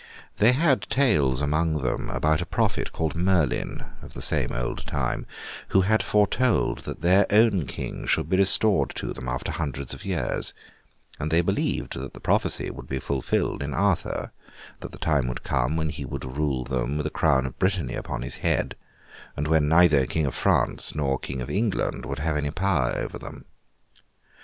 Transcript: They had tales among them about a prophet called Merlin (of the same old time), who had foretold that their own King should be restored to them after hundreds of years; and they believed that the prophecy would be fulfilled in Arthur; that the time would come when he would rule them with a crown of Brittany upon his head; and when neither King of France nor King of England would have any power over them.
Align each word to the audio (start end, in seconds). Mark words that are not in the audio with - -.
They 0.37 0.53
had 0.53 0.87
tales 0.89 1.41
among 1.41 1.83
them 1.83 2.09
about 2.09 2.41
a 2.41 2.45
prophet 2.47 2.91
called 2.91 3.13
Merlin 3.13 3.85
(of 4.01 4.15
the 4.15 4.21
same 4.23 4.51
old 4.51 4.83
time), 4.87 5.27
who 5.67 5.81
had 5.81 6.01
foretold 6.01 6.79
that 6.85 7.01
their 7.01 7.27
own 7.29 7.67
King 7.67 8.07
should 8.07 8.27
be 8.27 8.37
restored 8.37 8.89
to 8.95 9.13
them 9.13 9.27
after 9.29 9.51
hundreds 9.51 9.93
of 9.93 10.03
years; 10.03 10.55
and 11.19 11.29
they 11.29 11.41
believed 11.41 11.93
that 11.99 12.13
the 12.13 12.19
prophecy 12.19 12.71
would 12.71 12.87
be 12.87 12.97
fulfilled 12.97 13.61
in 13.61 13.75
Arthur; 13.75 14.31
that 14.79 14.91
the 14.91 14.97
time 14.97 15.27
would 15.27 15.43
come 15.43 15.77
when 15.77 15.89
he 15.89 16.03
would 16.03 16.25
rule 16.25 16.63
them 16.63 16.97
with 16.97 17.05
a 17.05 17.11
crown 17.11 17.45
of 17.45 17.59
Brittany 17.59 17.93
upon 17.93 18.23
his 18.23 18.37
head; 18.37 18.73
and 19.37 19.47
when 19.47 19.69
neither 19.69 20.07
King 20.07 20.25
of 20.25 20.33
France 20.33 20.95
nor 20.95 21.19
King 21.19 21.41
of 21.41 21.49
England 21.51 22.07
would 22.07 22.17
have 22.17 22.35
any 22.37 22.49
power 22.49 22.91
over 22.95 23.19
them. 23.19 23.45